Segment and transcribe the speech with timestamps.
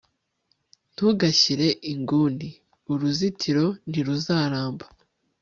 [0.93, 2.49] ntugashyire inguni,
[2.91, 4.85] uruzitiro ntiruzaramba